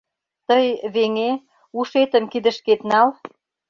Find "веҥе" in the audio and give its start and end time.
0.93-1.31